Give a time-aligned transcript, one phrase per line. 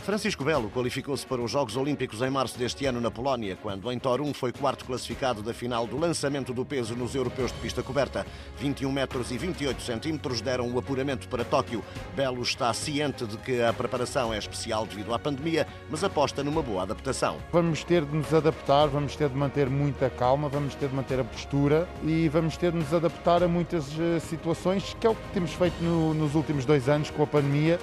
[0.00, 3.98] Francisco Belo qualificou-se para os Jogos Olímpicos em março deste ano na Polónia, quando em
[3.98, 8.26] Torum foi quarto classificado da final do lançamento do peso nos europeus de pista coberta.
[8.58, 11.84] 21 metros e 28 centímetros deram o apuramento para Tóquio.
[12.14, 16.62] Belo está ciente de que a preparação é especial devido à pandemia, mas aposta numa
[16.62, 17.38] boa adaptação.
[17.52, 21.20] Vamos ter de nos adaptar, vamos ter de manter muita calma, vamos ter de manter
[21.20, 25.14] a postura e vamos ter de nos adaptar a muitas eh, situações, que é o
[25.14, 27.78] que temos feito no, nos últimos dois anos com a pandemia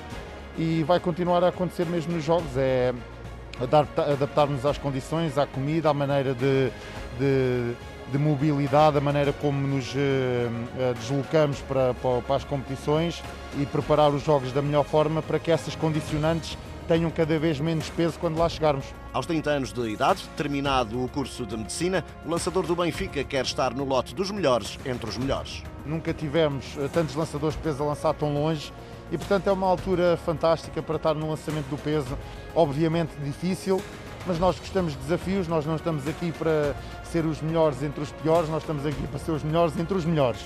[0.58, 2.58] e vai continuar a acontecer mesmo nos jogos.
[2.58, 2.94] É
[3.60, 6.72] adaptar-nos às condições, à comida, à maneira de,
[7.18, 7.74] de,
[8.12, 13.24] de mobilidade, a maneira como nos uh, deslocamos para, para, as competições
[13.60, 17.90] e preparar os jogos da melhor forma para que essas condicionantes tenham cada vez menos
[17.90, 18.86] peso quando lá chegarmos.
[19.12, 23.44] Aos 30 anos de idade, terminado o curso de medicina, o lançador do Benfica quer
[23.44, 25.64] estar no lote dos melhores entre os melhores.
[25.86, 28.72] Nunca tivemos eh, tantos lançadores de peso a lançar tão longe
[29.12, 32.17] e, portanto, é uma altura fantástica para estar no lançamento do peso.
[32.56, 33.81] Obviamente difícil,
[34.25, 36.75] mas nós gostamos de desafios, nós não estamos aqui para
[37.12, 40.06] ser os melhores entre os piores, nós estamos aqui para ser os melhores entre os
[40.06, 40.42] melhores.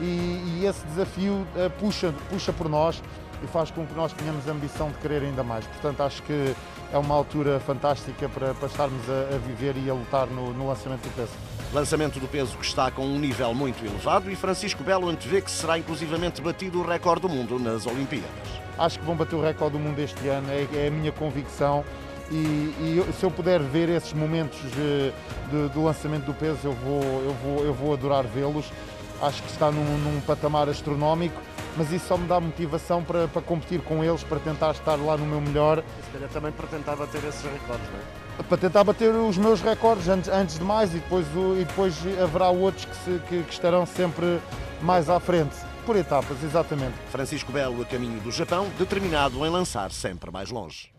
[0.00, 3.02] E, e esse desafio uh, puxa, puxa por nós
[3.42, 5.66] e faz com que nós tenhamos a ambição de querer ainda mais.
[5.66, 6.54] Portanto, acho que
[6.92, 10.68] é uma altura fantástica para, para estarmos a, a, viver e a lutar no, no
[10.68, 11.32] lançamento do peso.
[11.72, 15.50] Lançamento do peso que está com um nível muito elevado e Francisco Belo antevê que
[15.50, 18.30] será inclusivamente batido o recorde do mundo nas Olimpíadas.
[18.78, 21.84] Acho que vão bater o recorde do mundo este ano, é, é a minha convicção.
[22.30, 25.12] E, e, se eu puder ver esses momentos de,
[25.50, 28.66] de, do lançamento do peso, eu vou, eu vou, eu vou adorar vê-los.
[29.22, 31.40] Acho que está num, num patamar astronómico
[31.76, 35.16] mas isso só me dá motivação para, para competir com eles, para tentar estar lá
[35.16, 35.78] no meu melhor.
[35.78, 38.42] E se calhar também para tentar bater esses recordes, não é?
[38.42, 41.26] Para tentar bater os meus recordes antes, antes de mais e depois,
[41.58, 44.40] e depois haverá outros que, se, que, que estarão sempre
[44.82, 45.56] mais à frente.
[45.86, 46.94] Por etapas, exatamente.
[47.10, 50.95] Francisco Belo a caminho do Japão, determinado em lançar sempre mais longe.